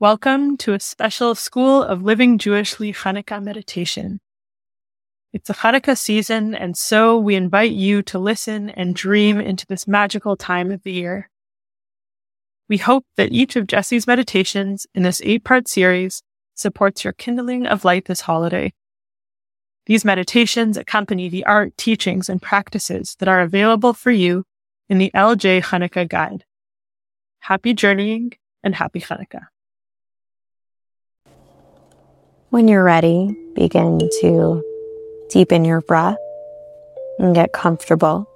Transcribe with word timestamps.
Welcome 0.00 0.56
to 0.58 0.74
a 0.74 0.78
special 0.78 1.34
School 1.34 1.82
of 1.82 2.04
Living 2.04 2.38
Jewishly 2.38 2.94
Hanukkah 2.94 3.42
meditation. 3.42 4.20
It's 5.32 5.50
a 5.50 5.54
Hanukkah 5.54 5.98
season, 5.98 6.54
and 6.54 6.76
so 6.76 7.18
we 7.18 7.34
invite 7.34 7.72
you 7.72 8.02
to 8.02 8.16
listen 8.20 8.70
and 8.70 8.94
dream 8.94 9.40
into 9.40 9.66
this 9.66 9.88
magical 9.88 10.36
time 10.36 10.70
of 10.70 10.84
the 10.84 10.92
year. 10.92 11.28
We 12.68 12.76
hope 12.76 13.06
that 13.16 13.32
each 13.32 13.56
of 13.56 13.66
Jessie's 13.66 14.06
meditations 14.06 14.86
in 14.94 15.02
this 15.02 15.20
eight 15.24 15.42
part 15.42 15.66
series 15.66 16.22
supports 16.54 17.02
your 17.02 17.14
kindling 17.14 17.66
of 17.66 17.84
light 17.84 18.04
this 18.04 18.20
holiday. 18.20 18.72
These 19.86 20.04
meditations 20.04 20.76
accompany 20.76 21.28
the 21.28 21.44
art, 21.44 21.76
teachings, 21.76 22.28
and 22.28 22.40
practices 22.40 23.16
that 23.18 23.28
are 23.28 23.40
available 23.40 23.94
for 23.94 24.12
you 24.12 24.44
in 24.88 24.98
the 24.98 25.10
LJ 25.12 25.64
Hanukkah 25.64 26.08
Guide. 26.08 26.44
Happy 27.40 27.74
journeying 27.74 28.34
and 28.62 28.76
happy 28.76 29.00
Hanukkah. 29.00 29.48
When 32.50 32.66
you're 32.66 32.82
ready, 32.82 33.36
begin 33.54 33.98
to 34.22 34.62
deepen 35.28 35.66
your 35.66 35.82
breath 35.82 36.16
and 37.18 37.34
get 37.34 37.52
comfortable 37.52 38.26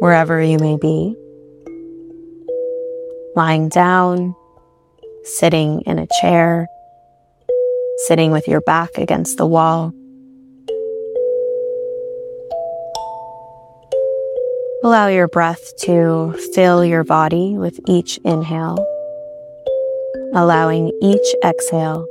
wherever 0.00 0.42
you 0.42 0.58
may 0.58 0.76
be. 0.76 1.14
Lying 3.36 3.68
down, 3.68 4.34
sitting 5.22 5.82
in 5.82 6.00
a 6.00 6.08
chair, 6.20 6.66
sitting 8.08 8.32
with 8.32 8.48
your 8.48 8.60
back 8.60 8.90
against 8.96 9.36
the 9.36 9.46
wall. 9.46 9.92
Allow 14.82 15.06
your 15.06 15.28
breath 15.28 15.62
to 15.82 16.34
fill 16.56 16.84
your 16.84 17.04
body 17.04 17.56
with 17.56 17.78
each 17.86 18.18
inhale, 18.24 18.84
allowing 20.34 20.90
each 21.00 21.34
exhale 21.44 22.04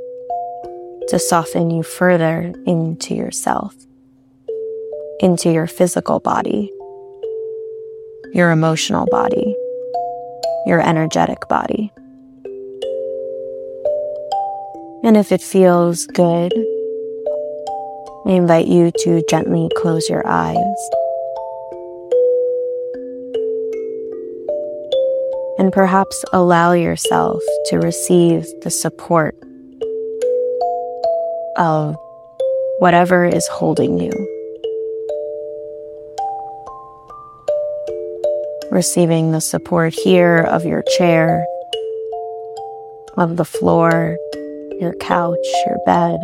to 1.12 1.18
soften 1.18 1.68
you 1.68 1.82
further 1.82 2.54
into 2.64 3.14
yourself, 3.14 3.74
into 5.20 5.52
your 5.52 5.66
physical 5.66 6.20
body, 6.20 6.72
your 8.32 8.50
emotional 8.50 9.04
body, 9.10 9.54
your 10.64 10.80
energetic 10.80 11.46
body. 11.50 11.92
And 15.04 15.18
if 15.18 15.32
it 15.32 15.42
feels 15.42 16.06
good, 16.06 16.50
I 18.24 18.30
invite 18.30 18.68
you 18.68 18.90
to 19.00 19.22
gently 19.28 19.68
close 19.76 20.08
your 20.08 20.26
eyes. 20.26 20.56
And 25.58 25.74
perhaps 25.74 26.24
allow 26.32 26.72
yourself 26.72 27.42
to 27.66 27.80
receive 27.80 28.46
the 28.62 28.70
support 28.70 29.36
of 31.56 31.96
whatever 32.78 33.24
is 33.24 33.46
holding 33.48 33.98
you. 33.98 34.10
Receiving 38.70 39.32
the 39.32 39.40
support 39.40 39.92
here 39.92 40.38
of 40.38 40.64
your 40.64 40.82
chair, 40.96 41.44
of 43.16 43.36
the 43.36 43.44
floor, 43.44 44.16
your 44.80 44.94
couch, 44.94 45.46
your 45.66 45.78
bed. 45.84 46.18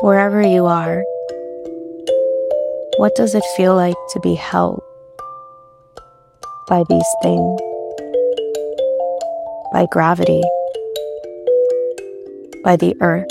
Wherever 0.00 0.40
you 0.40 0.64
are, 0.64 1.04
what 2.96 3.14
does 3.16 3.34
it 3.34 3.44
feel 3.56 3.74
like 3.76 3.94
to 4.12 4.20
be 4.20 4.34
held 4.34 4.82
by 6.68 6.82
these 6.88 7.14
things? 7.22 7.60
By 9.72 9.86
gravity? 9.90 10.42
By 12.62 12.76
the 12.76 12.94
earth, 13.00 13.26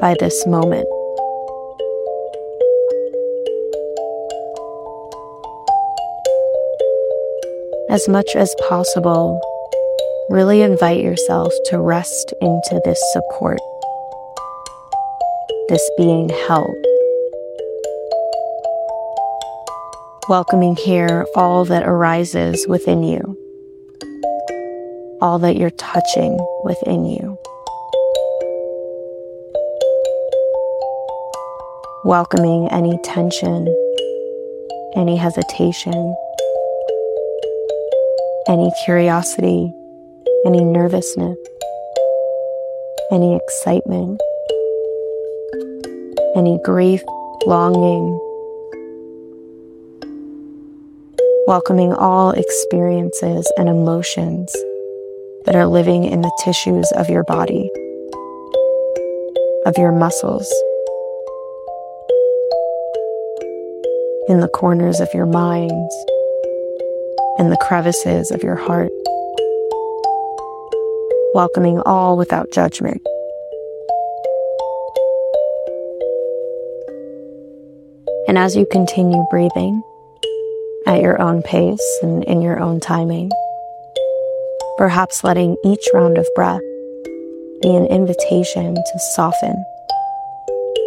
by 0.00 0.14
this 0.18 0.46
moment. 0.46 0.86
As 7.90 8.08
much 8.08 8.36
as 8.36 8.54
possible, 8.68 9.40
really 10.30 10.62
invite 10.62 11.02
yourself 11.02 11.52
to 11.66 11.78
rest 11.78 12.32
into 12.40 12.80
this 12.84 13.00
support, 13.12 13.58
this 15.68 15.90
being 15.98 16.28
held. 16.46 16.74
Welcoming 20.28 20.76
here 20.76 21.26
all 21.34 21.64
that 21.64 21.86
arises 21.86 22.66
within 22.68 23.02
you 23.02 23.39
all 25.20 25.38
that 25.38 25.56
you're 25.56 25.70
touching 25.70 26.38
within 26.64 27.04
you. 27.04 27.38
Welcoming 32.04 32.68
any 32.70 32.98
tension, 33.04 33.66
any 34.96 35.16
hesitation, 35.16 36.16
any 38.48 38.70
curiosity, 38.84 39.70
any 40.46 40.64
nervousness, 40.64 41.36
any 43.12 43.36
excitement, 43.36 44.20
any 46.34 46.58
grief, 46.64 47.02
longing, 47.44 48.18
welcoming 51.46 51.92
all 51.92 52.30
experiences 52.30 53.52
and 53.58 53.68
emotions 53.68 54.54
that 55.44 55.54
are 55.54 55.66
living 55.66 56.04
in 56.04 56.20
the 56.20 56.40
tissues 56.44 56.90
of 56.92 57.08
your 57.08 57.24
body, 57.24 57.70
of 59.66 59.76
your 59.78 59.92
muscles, 59.92 60.46
in 64.28 64.40
the 64.40 64.50
corners 64.52 65.00
of 65.00 65.08
your 65.14 65.26
mind, 65.26 65.90
in 67.38 67.50
the 67.50 67.58
crevices 67.62 68.30
of 68.30 68.42
your 68.42 68.56
heart, 68.56 68.92
welcoming 71.34 71.80
all 71.80 72.16
without 72.16 72.50
judgment. 72.52 73.00
And 78.28 78.38
as 78.38 78.54
you 78.54 78.66
continue 78.70 79.24
breathing 79.30 79.82
at 80.86 81.00
your 81.00 81.20
own 81.20 81.42
pace 81.42 81.98
and 82.02 82.22
in 82.24 82.42
your 82.42 82.60
own 82.60 82.78
timing, 82.78 83.30
perhaps 84.80 85.22
letting 85.22 85.58
each 85.62 85.86
round 85.92 86.16
of 86.16 86.26
breath 86.34 86.62
be 87.60 87.68
an 87.68 87.84
invitation 87.84 88.74
to 88.74 88.98
soften, 89.14 89.52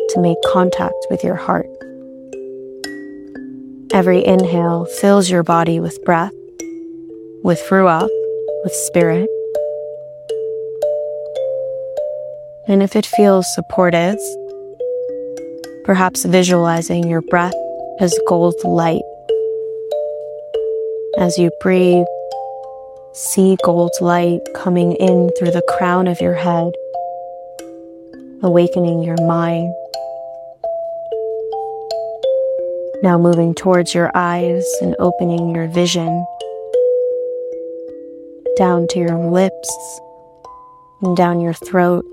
to 0.09 0.19
make 0.19 0.37
contact 0.51 0.95
with 1.11 1.23
your 1.23 1.35
heart. 1.35 1.67
Every 3.93 4.25
inhale 4.25 4.85
fills 4.99 5.29
your 5.29 5.43
body 5.43 5.79
with 5.79 6.03
breath, 6.05 6.33
with 7.43 7.61
ruach, 7.69 8.09
with 8.63 8.73
spirit. 8.73 9.29
And 12.67 12.81
if 12.81 12.95
it 12.95 13.05
feels 13.05 13.45
supportive, 13.53 14.17
perhaps 15.85 16.25
visualizing 16.25 17.07
your 17.07 17.21
breath 17.21 17.53
as 17.99 18.17
gold 18.27 18.55
light. 18.63 19.03
As 21.19 21.37
you 21.37 21.51
breathe, 21.61 22.07
See 23.15 23.55
gold 23.63 23.91
light 24.01 24.41
coming 24.55 24.93
in 24.93 25.29
through 25.37 25.51
the 25.51 25.61
crown 25.77 26.07
of 26.07 26.19
your 26.19 26.33
head, 26.33 26.73
awakening 28.41 29.03
your 29.03 29.17
mind. 29.27 29.71
Now 33.03 33.19
moving 33.19 33.53
towards 33.53 33.93
your 33.93 34.09
eyes 34.15 34.65
and 34.81 34.95
opening 34.97 35.53
your 35.53 35.67
vision 35.67 36.25
down 38.57 38.87
to 38.87 38.99
your 38.99 39.29
lips 39.29 39.99
and 41.03 41.15
down 41.15 41.39
your 41.39 41.53
throat, 41.53 42.05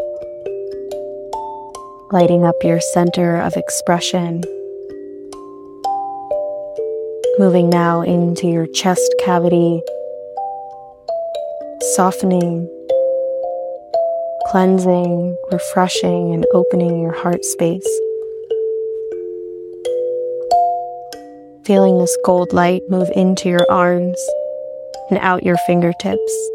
lighting 2.13 2.45
up 2.45 2.57
your 2.63 2.81
center 2.93 3.37
of 3.37 3.57
expression. 3.57 4.45
Moving 7.39 7.71
now 7.71 8.03
into 8.03 8.49
your 8.49 8.67
chest 8.67 9.15
cavity 9.25 9.81
softening, 11.97 12.69
cleansing, 14.47 15.37
refreshing, 15.51 16.33
and 16.33 16.47
opening 16.55 17.01
your 17.01 17.13
heart 17.13 17.45
space. 17.45 17.87
Feeling 21.65 21.99
this 21.99 22.17
gold 22.25 22.53
light 22.53 22.83
move 22.89 23.11
into 23.17 23.49
your 23.49 23.67
arms 23.71 24.19
and 25.11 25.19
out 25.19 25.43
your 25.43 25.57
fingertips. 25.67 26.51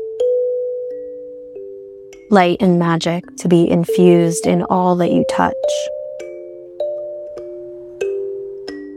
Light 2.31 2.57
and 2.61 2.79
magic 2.79 3.23
to 3.39 3.49
be 3.49 3.69
infused 3.69 4.47
in 4.47 4.63
all 4.63 4.95
that 4.95 5.11
you 5.11 5.25
touch. 5.29 5.53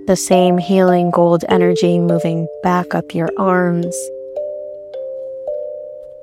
The 0.06 0.16
same 0.16 0.56
healing 0.56 1.10
gold 1.10 1.44
energy 1.48 1.98
moving 1.98 2.46
back 2.62 2.94
up 2.94 3.12
your 3.12 3.28
arms 3.38 3.96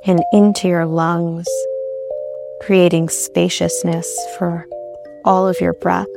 and 0.08 0.24
into 0.32 0.68
your 0.68 0.86
lungs, 0.86 1.48
creating 2.62 3.10
spaciousness 3.10 4.08
for 4.38 4.68
all 5.24 5.48
of 5.48 5.60
your 5.60 5.74
breath. 5.74 6.08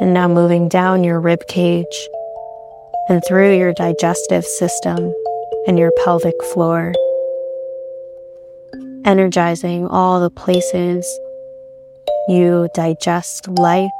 And 0.00 0.12
now 0.12 0.28
moving 0.28 0.68
down 0.68 1.04
your 1.04 1.18
rib 1.20 1.46
cage 1.48 2.08
and 3.08 3.22
through 3.26 3.56
your 3.56 3.72
digestive 3.72 4.44
system 4.44 5.14
and 5.66 5.78
your 5.78 5.92
pelvic 6.04 6.34
floor, 6.52 6.92
energizing 9.04 9.86
all 9.86 10.20
the 10.20 10.30
places 10.30 11.06
you 12.28 12.68
digest 12.74 13.48
life, 13.48 13.90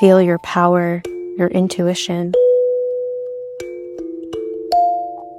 feel 0.00 0.20
your 0.20 0.38
power, 0.40 1.02
your 1.36 1.48
intuition, 1.48 2.32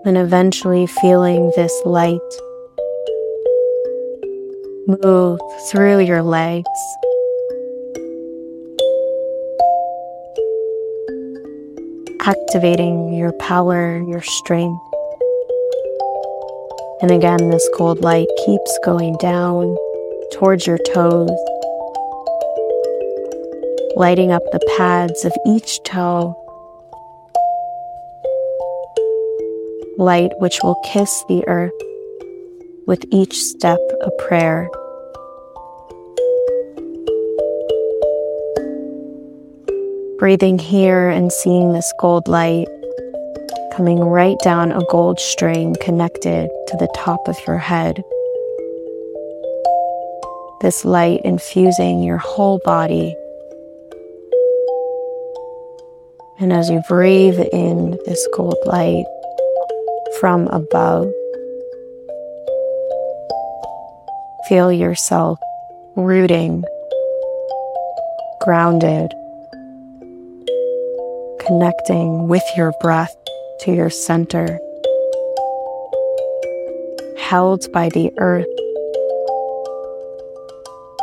and 0.06 0.18
eventually 0.18 0.88
feeling 0.88 1.52
this 1.56 1.74
light 1.86 2.20
move 4.88 5.40
through 5.70 6.00
your 6.00 6.24
legs. 6.24 6.68
Activating 12.22 13.14
your 13.14 13.32
power, 13.34 14.04
your 14.08 14.22
strength. 14.22 14.82
And 17.02 17.12
again, 17.12 17.50
this 17.50 17.68
cold 17.76 18.02
light 18.02 18.28
keeps 18.46 18.80
going 18.84 19.18
down 19.18 19.76
towards 20.34 20.68
your 20.68 20.78
toes, 20.94 21.30
lighting 23.96 24.32
up 24.32 24.44
the 24.52 24.60
pads 24.78 25.26
of 25.26 25.34
each 25.48 25.82
toe. 25.84 26.36
Light 29.98 30.32
which 30.40 30.60
will 30.64 30.76
kiss 30.86 31.24
the 31.28 31.44
earth 31.48 31.74
with 32.88 33.04
each 33.12 33.36
step 33.36 33.80
a 34.02 34.10
prayer. 34.24 34.70
Breathing 40.18 40.58
here 40.60 41.10
and 41.10 41.32
seeing 41.32 41.74
this 41.74 41.92
gold 42.00 42.28
light 42.28 42.68
coming 43.74 44.00
right 44.00 44.38
down 44.44 44.72
a 44.72 44.82
gold 44.90 45.20
string 45.20 45.76
connected 45.82 46.50
to 46.68 46.78
the 46.78 46.92
top 46.96 47.28
of 47.28 47.38
your 47.46 47.58
head. 47.58 48.04
This 50.62 50.86
light 50.86 51.22
infusing 51.26 52.04
your 52.04 52.18
whole 52.18 52.60
body. 52.64 53.16
And 56.40 56.54
as 56.54 56.70
you 56.70 56.82
breathe 56.88 57.40
in 57.52 57.98
this 58.06 58.28
gold 58.34 58.58
light 58.66 59.06
from 60.22 60.48
above, 60.50 61.12
feel 64.48 64.72
yourself 64.72 65.40
rooting, 65.96 66.64
grounded, 68.40 69.12
connecting 71.40 72.28
with 72.28 72.44
your 72.56 72.72
breath 72.82 73.16
to 73.62 73.74
your 73.74 73.90
center, 73.90 74.60
held 77.18 77.66
by 77.72 77.90
the 77.90 78.12
earth, 78.20 78.46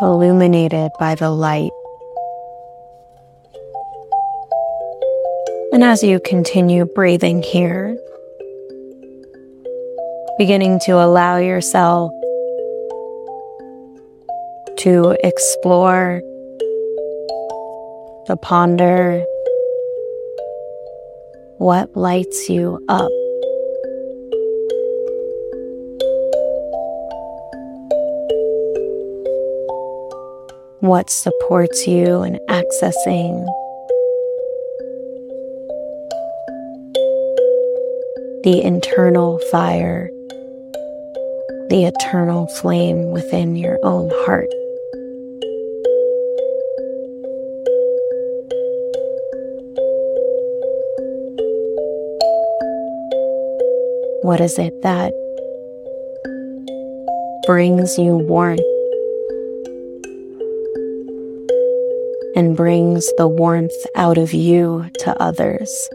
illuminated 0.01 0.93
by 1.01 1.17
the 1.17 1.31
light. 1.31 1.73
And 5.73 5.83
as 5.83 6.05
you 6.05 6.21
continue 6.21 6.85
breathing 6.85 7.43
here, 7.43 7.99
beginning 10.39 10.79
to 10.79 10.93
allow 10.93 11.37
yourself 11.37 12.13
to 14.79 15.17
explore, 15.25 16.23
to 18.27 18.37
ponder, 18.37 19.25
what 21.59 21.97
lights 21.97 22.49
you 22.49 22.79
up? 22.89 23.11
What 30.79 31.11
supports 31.11 31.89
you 31.89 32.23
in 32.23 32.39
accessing 32.49 33.45
the 38.45 38.63
internal 38.63 39.41
fire, 39.51 40.13
the 41.69 41.85
eternal 41.85 42.47
flame 42.47 43.11
within 43.11 43.55
your 43.55 43.79
own 43.83 44.11
heart? 44.25 44.49
What 54.23 54.41
is 54.41 54.59
it 54.59 54.81
that 54.83 55.13
brings 57.47 57.99
you 57.99 58.17
warmth 58.17 58.61
and 62.35 62.57
brings 62.57 63.11
the 63.17 63.29
warmth 63.29 63.87
out 63.95 64.17
of 64.17 64.33
you 64.33 64.91
to 65.01 65.23
others? 65.23 65.89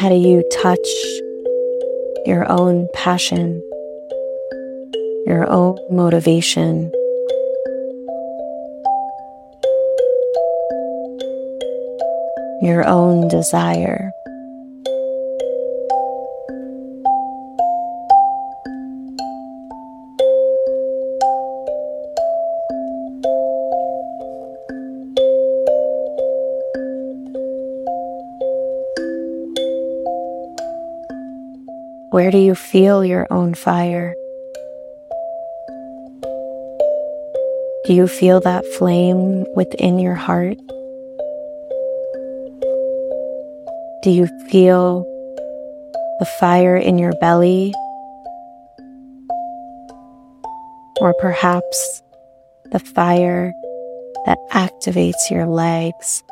How 0.00 0.08
do 0.08 0.16
you 0.16 0.42
touch 0.50 0.88
your 2.26 2.50
own 2.50 2.88
passion 2.94 3.62
your 5.26 5.48
own 5.48 5.78
motivation. 5.90 6.90
Your 12.62 12.84
own 12.84 13.28
desire. 13.28 14.12
Where 32.10 32.32
do 32.32 32.38
you 32.38 32.56
feel 32.56 33.04
your 33.04 33.28
own 33.30 33.54
fire? 33.54 34.16
Do 37.84 37.94
you 37.94 38.08
feel 38.08 38.40
that 38.40 38.66
flame 38.78 39.46
within 39.54 40.00
your 40.00 40.16
heart? 40.16 40.58
Do 44.02 44.10
you 44.10 44.26
feel 44.48 45.04
the 46.18 46.26
fire 46.40 46.76
in 46.76 46.98
your 46.98 47.12
belly? 47.20 47.72
Or 51.00 51.14
perhaps 51.20 52.02
the 52.72 52.80
fire 52.80 53.52
that 54.26 54.38
activates 54.50 55.30
your 55.30 55.46
legs, 55.46 56.24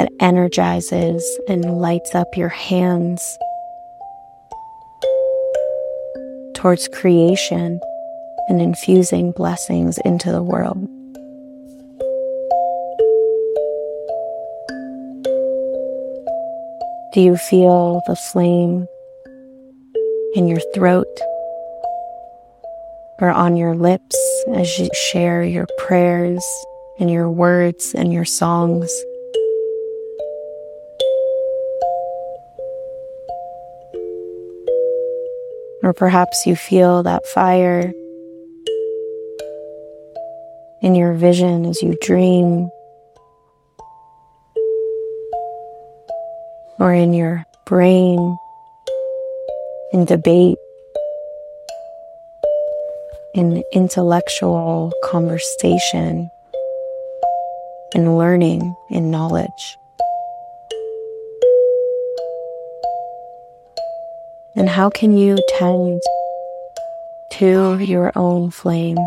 that 0.00 0.10
energizes 0.18 1.22
and 1.46 1.78
lights 1.78 2.14
up 2.14 2.34
your 2.34 2.48
hands 2.48 3.36
towards 6.54 6.88
creation 6.88 7.78
and 8.48 8.62
infusing 8.62 9.30
blessings 9.32 9.98
into 10.06 10.32
the 10.32 10.42
world. 10.42 10.78
Do 17.12 17.20
you 17.20 17.36
feel 17.36 18.00
the 18.06 18.16
flame 18.32 18.86
in 20.34 20.48
your 20.48 20.60
throat 20.74 21.14
or 23.18 23.28
on 23.28 23.58
your 23.58 23.74
lips 23.74 24.16
as 24.54 24.78
you 24.78 24.88
share 24.94 25.44
your 25.44 25.66
prayers 25.76 26.42
and 26.98 27.10
your 27.10 27.30
words 27.30 27.92
and 27.94 28.14
your 28.14 28.24
songs? 28.24 28.90
Or 35.90 35.92
perhaps 35.92 36.46
you 36.46 36.54
feel 36.54 37.02
that 37.02 37.26
fire 37.26 37.92
in 40.82 40.94
your 40.94 41.14
vision 41.14 41.66
as 41.66 41.82
you 41.82 41.96
dream. 42.00 42.70
or 46.78 46.94
in 46.94 47.12
your 47.12 47.44
brain, 47.66 48.38
in 49.92 50.04
debate, 50.04 50.58
in 53.34 53.64
intellectual 53.72 54.92
conversation, 55.04 56.30
in 57.96 58.16
learning, 58.16 58.76
in 58.90 59.10
knowledge. 59.10 59.79
And 64.56 64.68
how 64.68 64.90
can 64.90 65.16
you 65.16 65.38
tend 65.58 66.02
to 67.32 67.78
your 67.78 68.10
own 68.16 68.50
flame? 68.50 68.98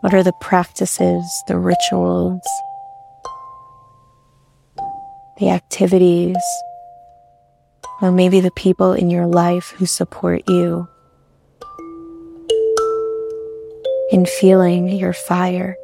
What 0.00 0.14
are 0.14 0.22
the 0.22 0.34
practices, 0.40 1.24
the 1.48 1.58
rituals, 1.58 2.42
the 5.38 5.50
activities, 5.50 6.36
or 8.02 8.12
maybe 8.12 8.40
the 8.40 8.50
people 8.52 8.92
in 8.92 9.10
your 9.10 9.26
life 9.26 9.70
who 9.78 9.86
support 9.86 10.42
you 10.48 10.86
in 14.10 14.26
feeling 14.26 14.88
your 14.88 15.12
fire? 15.14 15.76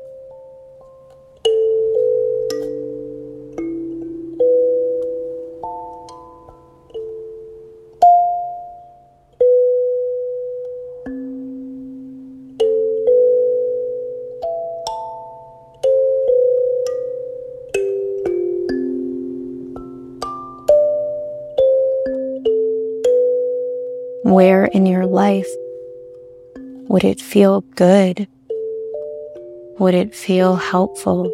Where 24.26 24.64
in 24.64 24.86
your 24.86 25.06
life 25.06 25.46
would 26.88 27.04
it 27.04 27.20
feel 27.20 27.60
good? 27.60 28.26
Would 29.78 29.94
it 29.94 30.16
feel 30.16 30.56
helpful 30.56 31.30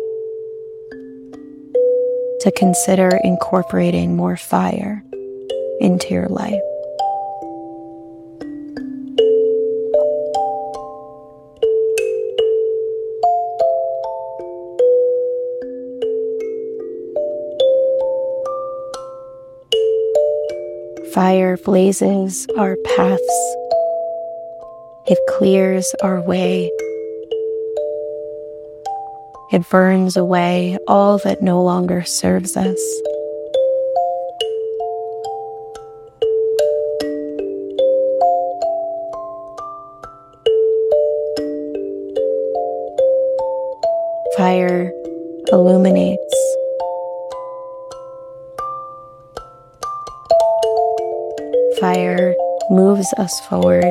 to 2.40 2.52
consider 2.54 3.18
incorporating 3.24 4.14
more 4.14 4.36
fire 4.36 5.02
into 5.80 6.12
your 6.12 6.28
life? 6.28 6.60
Fire 21.14 21.58
blazes 21.58 22.46
our 22.56 22.74
paths. 22.84 23.56
It 25.06 25.18
clears 25.28 25.94
our 26.02 26.22
way. 26.22 26.70
It 29.52 29.68
burns 29.68 30.16
away 30.16 30.78
all 30.88 31.18
that 31.18 31.42
no 31.42 31.62
longer 31.62 32.02
serves 32.02 32.56
us. 32.56 32.80
Fire 44.38 44.90
illuminates 45.52 46.51
fire 51.82 52.32
moves 52.70 53.12
us 53.18 53.40
forward, 53.48 53.90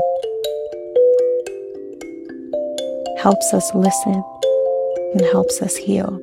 helps 3.18 3.54
us 3.54 3.70
listen, 3.76 4.24
and 5.14 5.22
helps 5.34 5.62
us 5.62 5.76
heal. 5.76 6.18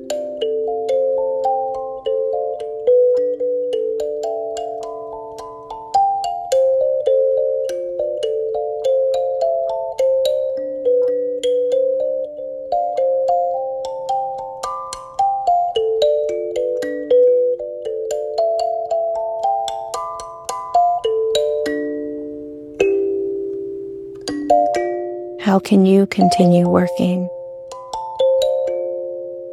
How 25.49 25.57
can 25.57 25.83
you 25.83 26.05
continue 26.05 26.69
working 26.69 27.27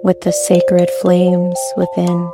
with 0.02 0.20
the 0.20 0.30
sacred 0.30 0.90
flames 1.00 1.58
within? 1.78 2.30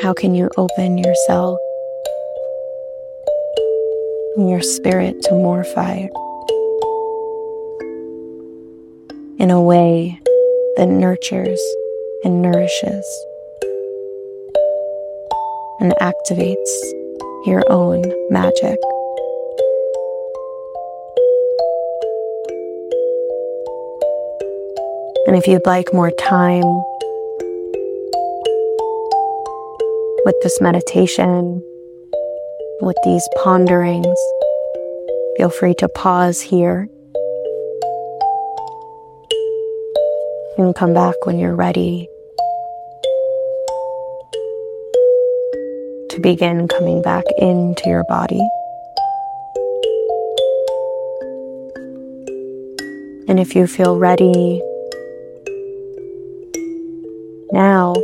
How 0.00 0.14
can 0.14 0.36
you 0.36 0.48
open 0.56 0.96
yourself 0.96 1.58
and 4.36 4.48
your 4.48 4.62
spirit 4.62 5.22
to 5.22 5.32
more 5.32 5.64
fire 5.64 6.08
in 9.40 9.50
a 9.50 9.60
way 9.60 10.20
that 10.76 10.86
nurtures 10.86 11.60
and 12.22 12.40
nourishes? 12.40 13.26
And 15.80 15.92
activates 16.00 16.70
your 17.46 17.64
own 17.72 18.02
magic. 18.30 18.78
And 25.26 25.36
if 25.36 25.46
you'd 25.46 25.64
like 25.64 25.94
more 25.94 26.10
time 26.10 26.64
with 30.26 30.36
this 30.42 30.60
meditation, 30.60 31.62
with 32.82 32.96
these 33.04 33.26
ponderings, 33.42 34.18
feel 35.36 35.48
free 35.48 35.74
to 35.74 35.88
pause 35.88 36.40
here 36.42 36.88
and 40.58 40.74
come 40.74 40.92
back 40.92 41.14
when 41.24 41.38
you're 41.38 41.56
ready 41.56 42.09
to 46.10 46.20
begin 46.20 46.66
coming 46.66 47.00
back 47.02 47.24
into 47.38 47.88
your 47.88 48.04
body. 48.04 48.40
And 53.28 53.38
if 53.38 53.54
you 53.54 53.68
feel 53.68 53.96
ready 53.96 54.60
now, 57.52 57.94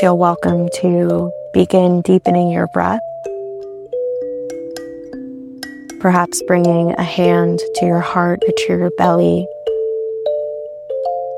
feel 0.00 0.16
welcome 0.16 0.70
to 0.76 1.30
begin 1.52 2.00
deepening 2.00 2.50
your 2.50 2.66
breath. 2.68 3.00
Perhaps 6.00 6.42
bringing 6.46 6.92
a 6.92 7.02
hand 7.02 7.60
to 7.74 7.86
your 7.86 8.00
heart 8.00 8.42
or 8.46 8.52
to 8.52 8.66
your 8.68 8.90
belly 8.96 9.46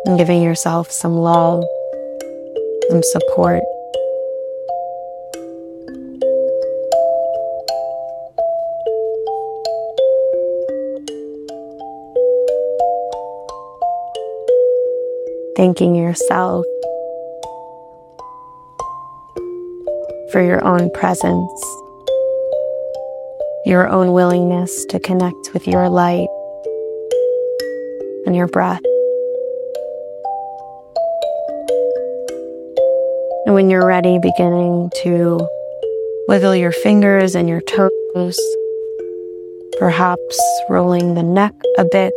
and 0.06 0.16
giving 0.16 0.42
yourself 0.42 0.92
some 0.92 1.16
love, 1.16 1.64
some 2.88 3.02
support. 3.02 3.62
Thanking 15.60 15.94
yourself 15.94 16.64
for 20.32 20.42
your 20.42 20.64
own 20.64 20.90
presence, 20.92 21.62
your 23.66 23.86
own 23.86 24.14
willingness 24.14 24.86
to 24.86 24.98
connect 24.98 25.52
with 25.52 25.66
your 25.66 25.90
light 25.90 26.28
and 28.24 28.34
your 28.34 28.46
breath. 28.46 28.80
And 33.44 33.54
when 33.54 33.68
you're 33.68 33.86
ready, 33.86 34.18
beginning 34.18 34.90
to 35.02 35.46
wiggle 36.26 36.56
your 36.56 36.72
fingers 36.72 37.34
and 37.34 37.50
your 37.50 37.60
toes, 37.60 38.40
perhaps 39.78 40.40
rolling 40.70 41.12
the 41.12 41.22
neck 41.22 41.52
a 41.76 41.84
bit 41.84 42.14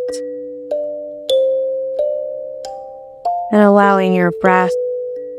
and 3.54 3.62
allowing 3.62 4.16
your 4.16 4.32
breath 4.42 4.72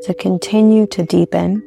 to 0.05 0.15
continue 0.15 0.87
to 0.87 1.05
deepen 1.05 1.61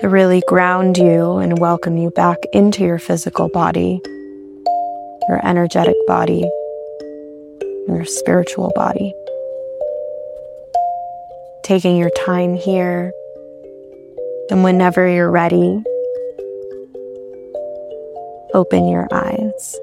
to 0.00 0.08
really 0.08 0.42
ground 0.48 0.96
you 0.96 1.36
and 1.36 1.58
welcome 1.58 1.98
you 1.98 2.10
back 2.10 2.38
into 2.54 2.82
your 2.82 2.98
physical 2.98 3.50
body, 3.50 4.00
your 5.28 5.46
energetic 5.46 5.94
body, 6.06 6.50
and 7.86 7.94
your 7.94 8.06
spiritual 8.06 8.72
body. 8.74 9.12
Taking 11.62 11.98
your 11.98 12.10
time 12.10 12.54
here, 12.54 13.12
and 14.50 14.64
whenever 14.64 15.06
you're 15.06 15.30
ready, 15.30 15.82
open 18.54 18.88
your 18.88 19.08
eyes. 19.12 19.78